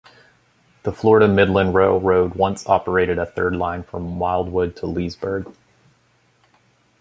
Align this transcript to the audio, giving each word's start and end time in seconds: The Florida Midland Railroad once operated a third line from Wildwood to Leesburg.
The 0.81 0.91
Florida 0.91 1.27
Midland 1.31 1.75
Railroad 1.75 2.33
once 2.33 2.65
operated 2.67 3.19
a 3.19 3.25
third 3.27 3.55
line 3.55 3.83
from 3.83 4.17
Wildwood 4.17 4.75
to 4.77 4.87
Leesburg. 4.87 5.53